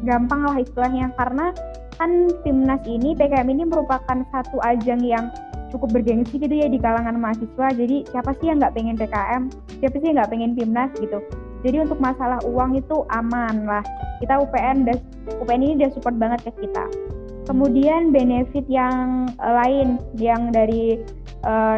[0.07, 1.11] gampang lah istilahnya.
[1.19, 1.51] Karena
[1.99, 5.27] kan timnas ini PKM ini merupakan satu ajang yang
[5.75, 7.75] cukup bergengsi gitu ya di kalangan mahasiswa.
[7.75, 9.43] Jadi siapa sih yang nggak pengen PKM
[9.83, 11.19] siapa sih yang nggak pengen timnas gitu
[11.63, 13.83] jadi untuk masalah uang itu aman lah.
[14.19, 14.99] Kita UPN dan
[15.39, 16.85] UPN ini udah support banget ke kita.
[17.47, 20.99] Kemudian benefit yang eh, lain yang dari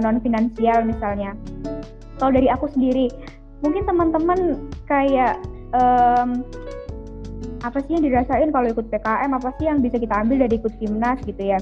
[0.01, 1.33] non finansial misalnya.
[2.21, 3.09] Kalau dari aku sendiri
[3.65, 5.41] mungkin teman-teman kayak
[5.73, 6.45] em,
[7.65, 10.69] apa sih yang dirasain kalau ikut PKM apa sih yang bisa kita ambil dari ikut
[10.77, 11.57] timnas gitu ya?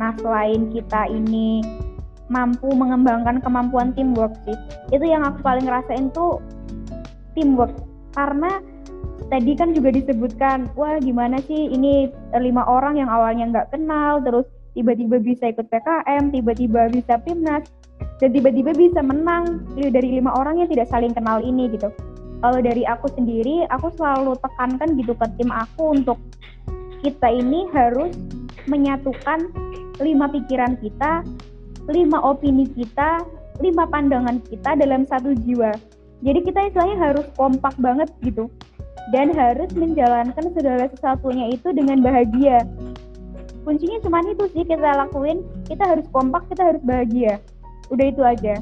[0.00, 1.60] Nah selain kita ini
[2.32, 4.56] mampu mengembangkan kemampuan teamwork sih
[4.96, 6.40] itu yang aku paling ngerasain tuh
[7.34, 7.72] teamwork.
[8.12, 8.60] Karena
[9.32, 14.20] tadi kan juga disebutkan wah gimana sih ini eh, lima orang yang awalnya nggak kenal
[14.20, 14.44] terus
[14.76, 17.64] tiba-tiba bisa ikut PKM tiba-tiba bisa timnas
[18.20, 21.88] dan tiba-tiba bisa menang dari lima orang yang tidak saling kenal ini gitu.
[22.42, 26.18] Kalau dari aku sendiri aku selalu tekankan gitu ke tim aku untuk
[27.02, 28.14] kita ini harus
[28.66, 29.50] menyatukan
[30.02, 31.22] lima pikiran kita
[31.90, 33.22] lima opini kita
[33.58, 35.74] lima pandangan kita dalam satu jiwa
[36.22, 38.46] jadi kita istilahnya harus kompak banget gitu.
[39.10, 42.62] Dan harus menjalankan segala sesuatunya itu dengan bahagia.
[43.66, 45.42] Kuncinya cuma itu sih kita lakuin.
[45.66, 47.42] Kita harus kompak kita harus bahagia.
[47.90, 48.54] Udah itu aja.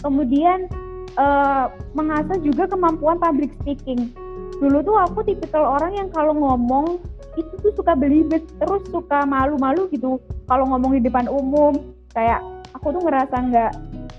[0.00, 0.72] Kemudian
[1.20, 4.08] eh, mengasah juga kemampuan public speaking.
[4.56, 6.96] Dulu tuh aku tipikal orang yang kalau ngomong
[7.36, 10.16] itu tuh suka belibet terus suka malu-malu gitu.
[10.48, 11.76] Kalau ngomong di depan umum
[12.16, 12.40] kayak
[12.72, 13.72] aku tuh ngerasa nggak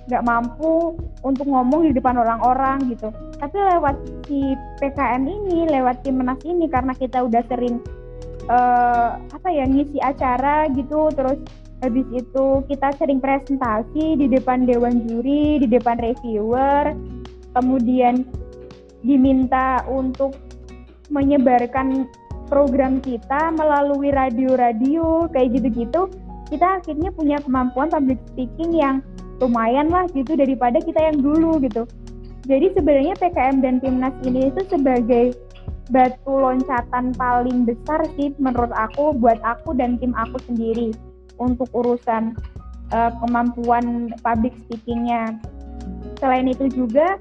[0.08, 3.12] nggak mampu untuk ngomong di depan orang-orang gitu.
[3.40, 3.96] Tapi lewat
[4.28, 7.80] si PKM ini lewat timnas ini karena kita udah sering
[8.52, 11.40] eh, apa ya ngisi acara gitu terus
[11.84, 16.96] habis itu kita sering presentasi di depan dewan juri di depan reviewer
[17.52, 18.24] kemudian
[19.04, 20.36] diminta untuk
[21.12, 22.08] menyebarkan
[22.48, 26.08] program kita melalui radio-radio kayak gitu-gitu.
[26.48, 29.02] Kita akhirnya punya kemampuan public speaking yang
[29.44, 31.84] lumayan lah gitu daripada kita yang dulu gitu
[32.44, 35.36] jadi sebenarnya PKM dan Timnas ini itu sebagai
[35.92, 40.92] batu loncatan paling besar sih menurut aku buat aku dan tim aku sendiri
[41.40, 42.36] untuk urusan
[42.92, 45.40] uh, kemampuan public speakingnya.
[46.20, 47.20] Selain itu juga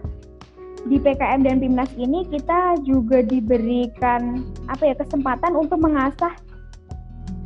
[0.91, 6.35] di PKM dan Timnas ini kita juga diberikan apa ya kesempatan untuk mengasah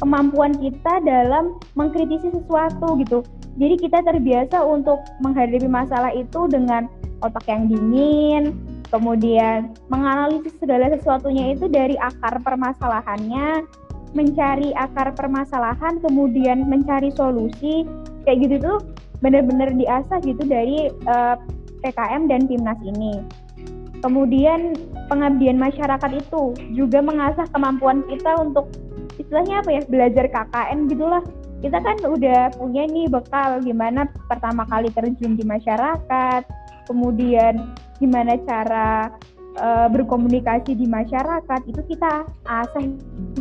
[0.00, 3.20] kemampuan kita dalam mengkritisi sesuatu gitu.
[3.56, 6.88] Jadi kita terbiasa untuk menghadapi masalah itu dengan
[7.24, 8.52] otak yang dingin,
[8.92, 13.64] kemudian menganalisis segala sesuatunya itu dari akar permasalahannya,
[14.12, 17.88] mencari akar permasalahan, kemudian mencari solusi,
[18.28, 18.78] kayak gitu tuh
[19.24, 21.40] benar-benar diasah gitu dari uh,
[21.80, 23.24] PKM dan Timnas ini.
[24.04, 24.76] Kemudian
[25.08, 28.68] pengabdian masyarakat itu juga mengasah kemampuan kita untuk
[29.16, 31.24] istilahnya apa ya belajar KKN gitulah.
[31.66, 36.46] Kita kan udah punya nih bekal gimana pertama kali terjun di masyarakat,
[36.86, 39.10] kemudian gimana cara
[39.58, 42.86] uh, berkomunikasi di masyarakat itu kita asah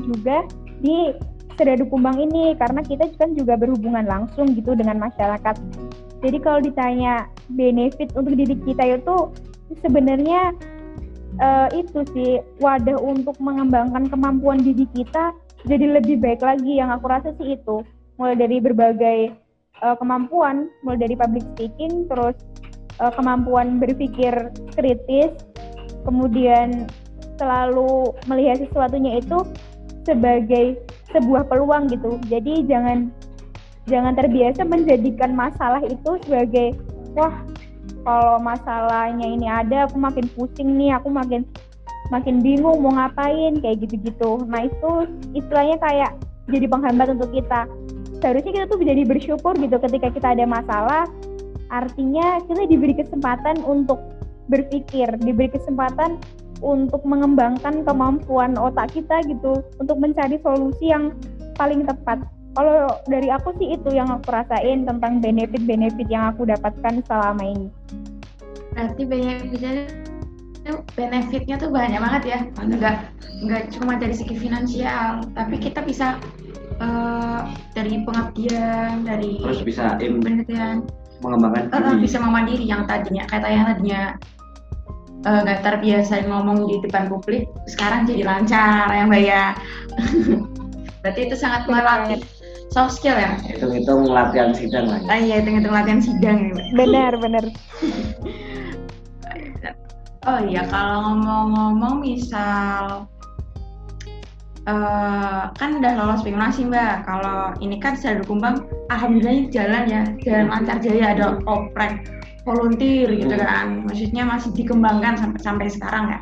[0.10, 0.42] juga
[0.82, 1.14] di
[1.54, 5.56] Sedadu Kumbang ini karena kita kan juga berhubungan langsung gitu dengan masyarakat.
[6.26, 9.30] Jadi kalau ditanya benefit untuk diri kita itu
[9.86, 10.50] sebenarnya
[11.38, 15.30] uh, itu sih wadah untuk mengembangkan kemampuan diri kita
[15.70, 19.36] jadi lebih baik lagi yang aku rasa sih itu mulai dari berbagai
[19.84, 22.36] uh, kemampuan mulai dari public speaking terus
[22.99, 24.32] uh, kemampuan berpikir
[24.75, 25.32] kritis
[26.06, 26.88] kemudian
[27.36, 29.43] selalu melihat sesuatunya itu
[30.08, 30.80] sebagai
[31.12, 32.19] sebuah peluang gitu.
[32.30, 33.10] Jadi jangan
[33.89, 36.78] jangan terbiasa menjadikan masalah itu sebagai
[37.17, 37.34] wah
[38.06, 41.41] kalau masalahnya ini ada aku makin pusing nih aku makin
[42.13, 44.45] makin bingung mau ngapain kayak gitu-gitu.
[44.45, 44.91] Nah itu
[45.34, 46.12] istilahnya kayak
[46.45, 47.65] jadi penghambat untuk kita
[48.26, 51.06] seharusnya kita tuh jadi bersyukur gitu ketika kita ada masalah
[51.70, 54.02] artinya kita diberi kesempatan untuk
[54.50, 56.18] berpikir diberi kesempatan
[56.66, 61.14] untuk mengembangkan kemampuan otak kita gitu untuk mencari solusi yang
[61.54, 62.26] paling tepat
[62.58, 67.68] kalau dari aku sih itu yang aku rasain tentang benefit-benefit yang aku dapatkan selama ini.
[68.72, 69.72] Berarti benefitnya
[70.96, 72.40] benefitnya tuh banyak banget ya.
[72.64, 73.12] Enggak
[73.44, 76.16] enggak cuma dari segi finansial, tapi kita bisa
[76.80, 80.86] uh, dari pengabdian, dari terus bisa im penelitian
[81.24, 82.06] mengembangkan uh, diri.
[82.08, 84.04] bisa memandiri yang tadinya kata yang tadinya.
[85.26, 89.58] Uh, nggak terbiasa ngomong di depan publik, sekarang jadi lancar yang bayar.
[91.02, 92.22] Berarti itu sangat melatih
[92.70, 93.34] soft skill ya?
[93.42, 95.02] Hitung-hitung latihan sidang lah.
[95.10, 97.44] Ah iya hitung-hitung latihan sidang ya benar benar.
[100.26, 103.06] Oh iya kalau ngomong-ngomong misal
[104.65, 107.06] Uh, kan udah lolos simulasi mbak.
[107.06, 110.01] Kalau ini kan saya Kumbang alhamdulillah jalan ya.
[110.25, 112.10] Jalan lancar jaya ada oprek
[112.49, 113.45] volunteer gitu hmm.
[113.45, 113.67] kan.
[113.86, 116.19] Maksudnya masih dikembangkan sampai sampai sekarang ya.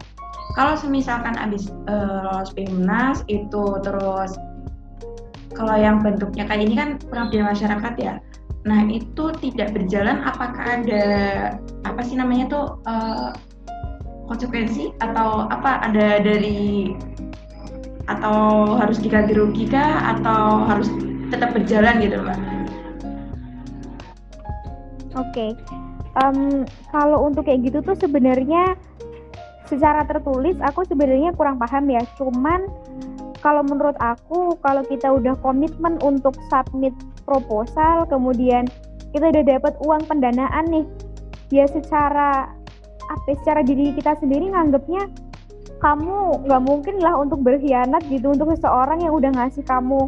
[0.59, 4.35] Kalau semisalkan abis uh, lolos PIMNAS itu terus
[5.55, 8.19] kalau yang bentuknya kayak ini kan pengabdian masyarakat ya.
[8.67, 11.05] Nah itu tidak berjalan apakah ada
[11.87, 13.31] apa sih namanya tuh uh,
[14.27, 15.79] konsekuensi atau apa?
[15.87, 16.91] Ada dari
[18.07, 20.91] atau harus diganti rugi kah atau harus
[21.31, 22.39] tetap berjalan gitu mbak?
[25.13, 25.51] Oke, okay.
[26.19, 28.73] um, kalau untuk kayak gitu tuh sebenarnya
[29.69, 32.01] secara tertulis aku sebenarnya kurang paham ya.
[32.17, 32.65] Cuman
[33.43, 36.95] kalau menurut aku kalau kita udah komitmen untuk submit
[37.27, 38.65] proposal kemudian
[39.11, 40.85] kita udah dapat uang pendanaan nih
[41.53, 42.49] ya secara
[43.03, 45.03] apa ya, secara diri kita sendiri nganggapnya
[45.83, 50.07] kamu nggak mungkin lah untuk berkhianat gitu untuk seseorang yang udah ngasih kamu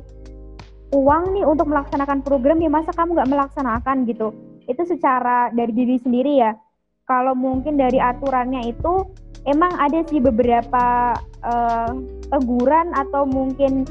[0.95, 4.31] uang nih untuk melaksanakan program ya masa kamu nggak melaksanakan gitu.
[4.71, 6.55] Itu secara dari diri sendiri ya.
[7.05, 9.03] Kalau mungkin dari aturannya itu
[9.45, 11.91] emang ada sih beberapa uh,
[12.31, 13.85] teguran atau mungkin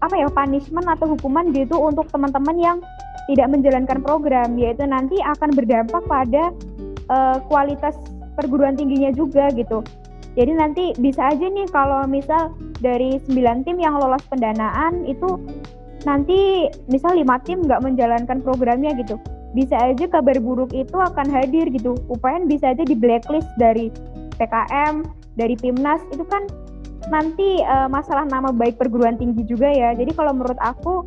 [0.00, 2.78] apa ya punishment atau hukuman gitu untuk teman-teman yang
[3.28, 4.56] tidak menjalankan program.
[4.56, 6.50] Yaitu nanti akan berdampak pada
[7.12, 7.94] uh, kualitas
[8.40, 9.84] perguruan tingginya juga gitu.
[10.34, 15.36] Jadi nanti bisa aja nih kalau misal dari 9 tim yang lolos pendanaan itu
[16.08, 19.20] nanti misal lima tim nggak menjalankan programnya gitu
[19.52, 21.98] bisa aja kabar buruk itu akan hadir gitu.
[22.06, 23.90] UPN bisa aja di blacklist dari
[24.38, 25.02] PKM,
[25.34, 26.46] dari Timnas itu kan
[27.10, 29.90] nanti uh, masalah nama baik perguruan tinggi juga ya.
[29.98, 31.02] Jadi kalau menurut aku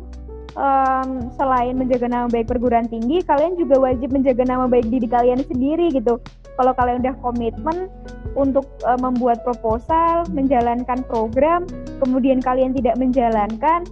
[0.60, 5.40] um, selain menjaga nama baik perguruan tinggi, kalian juga wajib menjaga nama baik diri kalian
[5.48, 6.20] sendiri gitu.
[6.54, 7.90] Kalau kalian udah komitmen
[8.38, 11.66] untuk uh, membuat proposal, menjalankan program,
[11.98, 13.82] kemudian kalian tidak menjalankan,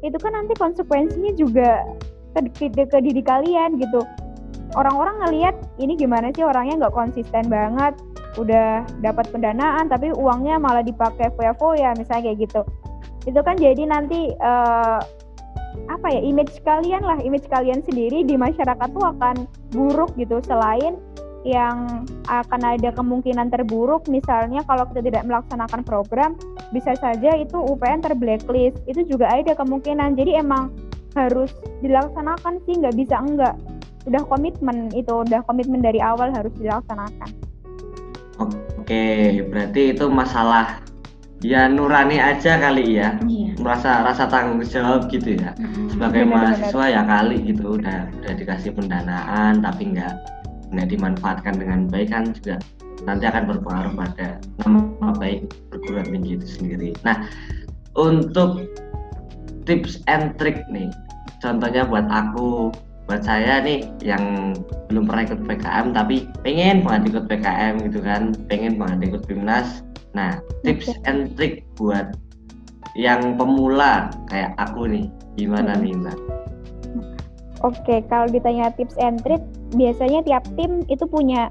[0.00, 1.84] itu kan nanti konsekuensinya juga
[2.36, 4.04] ke, ke, ke diri kalian gitu.
[4.76, 7.96] Orang-orang ngelihat ini gimana sih orangnya nggak konsisten banget
[8.36, 12.60] udah dapat pendanaan tapi uangnya malah dipakai foya-foya misalnya kayak gitu.
[13.24, 15.00] Itu kan jadi nanti uh,
[15.86, 20.98] apa ya image kalian lah image kalian sendiri di masyarakat tuh akan buruk gitu selain
[21.46, 26.34] yang akan ada kemungkinan terburuk misalnya kalau kita tidak melaksanakan program
[26.74, 28.82] bisa saja itu UPN terblacklist.
[28.90, 30.18] Itu juga ada kemungkinan.
[30.18, 30.74] Jadi emang
[31.14, 33.54] harus dilaksanakan sih nggak bisa enggak
[34.06, 37.30] udah komitmen itu udah komitmen dari awal harus dilaksanakan.
[38.82, 40.78] Oke berarti itu masalah
[41.42, 43.18] ya nurani aja kali ya.
[43.24, 43.54] Iya.
[43.56, 45.56] merasa rasa tanggung jawab gitu ya.
[45.90, 46.94] Sebagai mahasiswa bener.
[46.94, 50.12] ya kali gitu udah udah dikasih pendanaan tapi nggak
[50.74, 52.56] nggak dimanfaatkan dengan baik kan juga
[53.04, 54.28] nanti akan berpengaruh pada
[54.64, 57.28] nama baik perguruan tinggi itu sendiri nah
[57.96, 58.66] untuk
[59.68, 60.88] tips and trick nih
[61.44, 62.72] contohnya buat aku
[63.06, 64.56] buat saya nih yang
[64.90, 69.86] belum pernah ikut PKM tapi pengen banget ikut PKM gitu kan pengen banget ikut BIMNAS
[70.16, 71.06] nah tips okay.
[71.06, 72.18] and trick buat
[72.96, 75.06] yang pemula kayak aku nih
[75.36, 75.82] gimana hmm.
[75.84, 76.18] nih mbak
[77.64, 79.40] Oke, kalau ditanya tips and trick,
[79.72, 81.48] biasanya tiap tim itu punya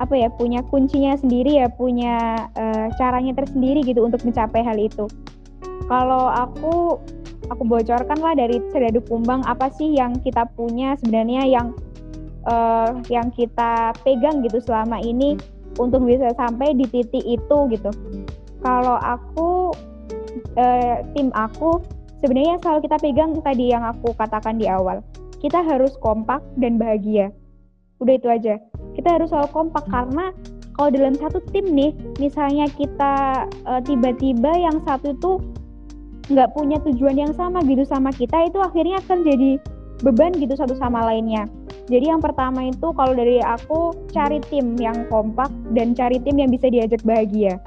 [0.00, 5.04] apa ya, punya kuncinya sendiri ya, punya uh, caranya tersendiri gitu untuk mencapai hal itu.
[5.86, 6.96] Kalau aku
[7.52, 11.76] aku bocorkan lah dari Sedadu Kumbang apa sih yang kita punya sebenarnya yang
[12.48, 15.36] uh, yang kita pegang gitu selama ini
[15.76, 17.90] untuk bisa sampai di titik itu gitu.
[18.62, 19.74] Kalau aku
[20.54, 21.82] eh, tim aku
[22.22, 25.00] sebenarnya yang selalu kita pegang tadi yang aku katakan di awal.
[25.42, 27.34] Kita harus kompak dan bahagia.
[27.98, 28.54] Udah itu aja.
[28.94, 30.30] Kita harus selalu kompak karena
[30.78, 35.36] kalau dalam satu tim nih, misalnya kita eh, tiba-tiba yang satu tuh
[36.30, 39.58] nggak punya tujuan yang sama gitu sama kita, itu akhirnya akan jadi
[40.02, 41.46] beban gitu satu sama lainnya.
[41.90, 46.50] Jadi yang pertama itu kalau dari aku cari tim yang kompak dan cari tim yang
[46.50, 47.58] bisa diajak bahagia.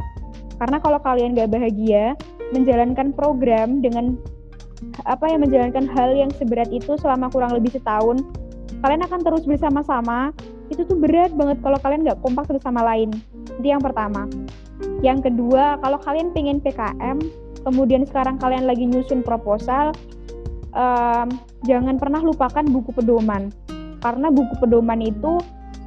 [0.56, 2.16] Karena kalau kalian nggak bahagia,
[2.56, 4.16] menjalankan program dengan
[5.08, 8.22] apa yang menjalankan hal yang seberat itu selama kurang lebih setahun,
[8.84, 10.32] kalian akan terus bersama-sama.
[10.70, 13.14] Itu tuh berat banget kalau kalian nggak kompak satu sama lain.
[13.62, 14.26] Itu yang pertama.
[15.06, 17.22] Yang kedua, kalau kalian pengen PKM,
[17.62, 19.94] kemudian sekarang kalian lagi nyusun proposal,
[20.74, 21.30] um,
[21.70, 23.54] jangan pernah lupakan buku pedoman.
[24.02, 25.38] Karena buku pedoman itu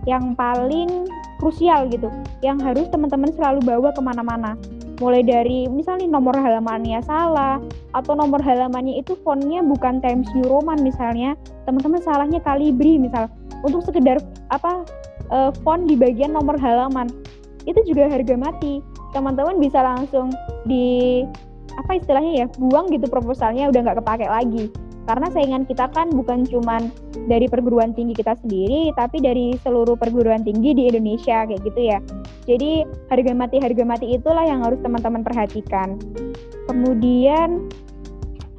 [0.06, 1.10] yang paling
[1.42, 2.06] krusial gitu,
[2.42, 4.58] yang harus teman-teman selalu bawa ke mana-mana
[4.98, 7.62] mulai dari misalnya nomor halamannya salah
[7.94, 13.30] atau nomor halamannya itu fontnya bukan Times New Roman misalnya teman-teman salahnya Calibri misal.
[13.66, 14.22] Untuk sekedar
[14.54, 14.86] apa
[15.34, 17.10] uh, font di bagian nomor halaman
[17.66, 18.82] itu juga harga mati.
[19.14, 20.30] Teman-teman bisa langsung
[20.68, 21.22] di
[21.78, 24.66] apa istilahnya ya buang gitu proposalnya udah nggak kepake lagi
[25.08, 26.92] karena saingan kita kan bukan cuman
[27.32, 31.98] dari perguruan tinggi kita sendiri tapi dari seluruh perguruan tinggi di Indonesia kayak gitu ya.
[32.44, 35.96] Jadi harga mati harga mati itulah yang harus teman-teman perhatikan.
[36.68, 37.72] Kemudian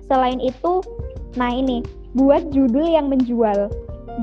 [0.10, 0.82] selain itu
[1.38, 1.86] nah ini
[2.18, 3.70] buat judul yang menjual.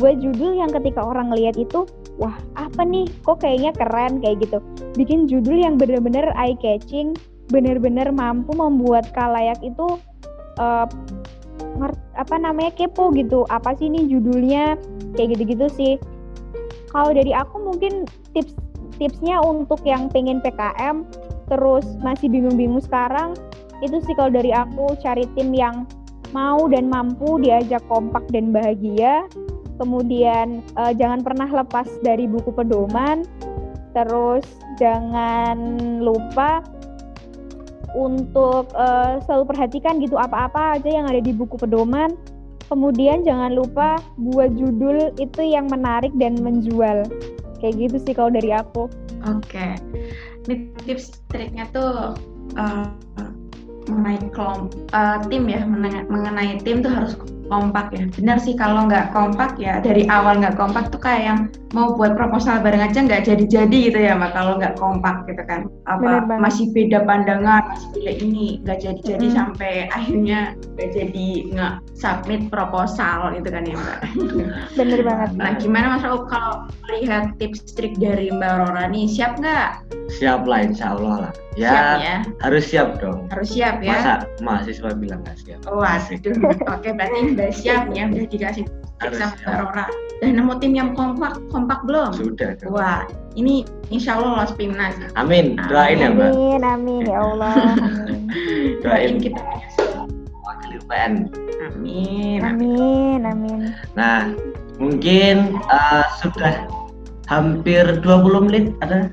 [0.03, 1.87] Buat judul yang ketika orang lihat itu
[2.19, 3.07] wah apa nih?
[3.23, 4.59] Kok kayaknya keren kayak gitu.
[4.99, 7.15] Bikin judul yang bener-bener eye catching
[7.47, 10.03] bener-bener mampu membuat kalayak itu
[10.59, 10.91] uh,
[12.17, 13.45] apa namanya kepo gitu.
[13.53, 14.77] Apa sih ini judulnya?
[15.15, 15.95] Kayak gitu-gitu sih.
[16.91, 18.57] Kalau dari aku mungkin tips
[18.97, 21.05] tipsnya untuk yang pengen PKM
[21.47, 23.37] terus masih bingung-bingung sekarang
[23.85, 25.85] itu sih kalau dari aku cari tim yang
[26.33, 29.29] mau dan mampu diajak kompak dan bahagia.
[29.77, 33.29] Kemudian uh, jangan pernah lepas dari buku pedoman.
[33.93, 34.45] Terus
[34.81, 35.57] jangan
[36.01, 36.65] lupa
[37.97, 42.13] untuk uh, selalu perhatikan gitu apa-apa aja yang ada di buku pedoman.
[42.69, 47.09] Kemudian jangan lupa buat judul itu yang menarik dan menjual.
[47.63, 48.93] Kayak gitu sih kalau dari aku.
[49.25, 49.73] Oke.
[50.45, 50.69] Okay.
[50.87, 52.15] tips triknya tuh
[52.55, 52.87] uh,
[53.91, 55.63] mengenai kelom, uh, tim ya
[56.07, 57.15] mengenai tim tuh harus
[57.49, 58.05] kompak ya.
[58.13, 61.41] Benar sih kalau nggak kompak ya dari awal nggak kompak tuh kayak yang
[61.75, 65.71] mau buat proposal bareng aja nggak jadi-jadi gitu ya mbak kalau nggak kompak gitu kan.
[65.87, 69.37] Apa masih beda pandangan masih beda ini nggak jadi-jadi hmm.
[69.37, 70.41] sampai akhirnya
[70.77, 74.01] nggak jadi nggak submit proposal gitu kan ya mbak.
[74.79, 79.39] Bener banget nah gimana mas Raul kalau melihat tips trik dari mbak Rora nih siap
[79.39, 79.87] nggak?
[80.19, 82.17] Siap lah insya Allah lah Ya, siap ya.
[82.45, 83.19] Harus siap dong.
[83.33, 83.97] Harus siap ya.
[83.97, 85.61] Masa mahasiswa bilang nggak siap?
[85.65, 86.37] Oh, aduh.
[86.77, 88.65] Oke, berarti udah siap ya, udah dikasih
[89.01, 89.89] tips sama Rora.
[90.21, 92.13] Dan nemu tim yang kompak, kompak belum?
[92.13, 92.61] Sudah.
[92.61, 92.77] Dong.
[92.77, 93.09] Wah,
[93.41, 95.01] ini insya Allah lolos Pimnas.
[95.17, 95.57] Amin.
[95.73, 96.31] Doain ya, Mbak.
[96.37, 97.53] Amin, amin ya Allah.
[98.05, 98.29] Amin.
[98.85, 99.41] Doain kita
[100.45, 101.33] wakil UPN.
[101.73, 102.41] Amin.
[102.45, 103.73] Amin, amin.
[103.97, 104.29] Nah,
[104.77, 106.69] mungkin uh, sudah
[107.33, 109.09] hampir 20 menit ada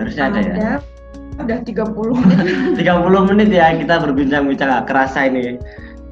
[0.00, 0.95] harusnya ada, ada ya
[1.36, 2.46] udah 30 menit
[2.80, 5.60] 30 menit ya kita berbincang-bincang gak kerasa ini.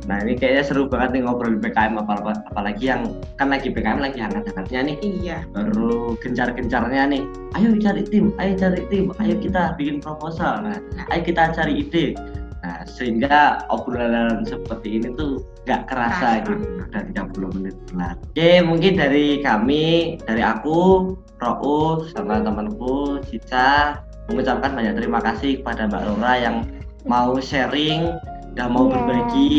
[0.05, 3.09] Nah ini kayaknya seru banget nih ngobrol di PKM apa apalagi yang
[3.41, 4.97] kan lagi PKM lagi hangat-hangatnya nih.
[5.01, 5.39] Iya.
[5.57, 7.25] Baru gencar-gencarnya nih.
[7.57, 10.61] Ayo cari tim ayo cari tim ayo kita bikin proposal.
[10.61, 10.77] Nah
[11.09, 12.13] ayo kita cari ide.
[12.61, 16.85] Nah sehingga obrolan seperti ini tuh gak kerasa gitu.
[16.85, 18.21] Udah 30 menit berlalu.
[18.29, 25.89] Oke mungkin dari kami dari aku Ro'uf sama temanku Cica mengucapkan banyak terima kasih kepada
[25.89, 26.57] Mbak Rora yang
[27.05, 28.17] mau sharing
[28.57, 28.95] dan mau yeah.
[28.97, 29.53] berbagi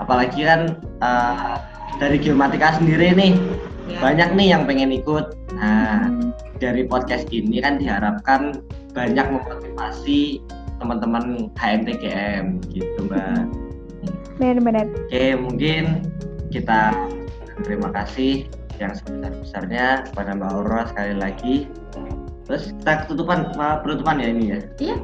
[0.00, 0.60] apalagi kan
[1.04, 1.60] uh,
[2.00, 3.36] dari geomatika sendiri nih
[3.90, 4.00] yeah.
[4.00, 6.32] banyak nih yang pengen ikut nah hmm.
[6.56, 8.64] dari podcast ini kan diharapkan
[8.96, 10.40] banyak memotivasi
[10.80, 13.44] teman-teman HMTGM gitu mbak
[14.40, 16.08] benar-benar oke mungkin
[16.48, 16.96] kita
[17.60, 18.48] terima kasih
[18.80, 21.54] yang sebesar-besarnya kepada Mbak Aurora sekali lagi
[22.50, 23.54] Terus kita ketutupan
[23.86, 24.58] penutupan ya ini ya.
[24.82, 24.96] Iya.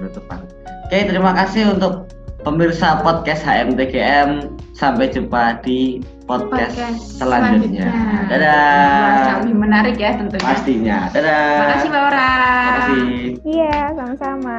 [0.00, 0.48] Penutupan.
[0.88, 2.08] Oke, terima kasih untuk
[2.40, 4.56] pemirsa podcast HMTGM.
[4.72, 7.88] Sampai jumpa di podcast, podcast selanjutnya.
[7.88, 8.28] selanjutnya.
[8.32, 9.44] Dadah.
[9.44, 10.44] Lebih menarik ya tentunya.
[10.44, 10.98] Pastinya.
[11.12, 11.44] Dadah.
[11.52, 12.32] Terima kasih Mbak Ora.
[12.32, 13.04] Terima kasih.
[13.44, 14.58] Iya, sama-sama.